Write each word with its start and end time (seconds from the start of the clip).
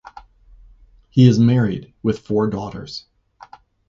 He 1.11 1.27
is 1.27 1.37
married 1.37 1.93
with 2.01 2.17
four 2.21 2.49
daughters. 2.49 3.05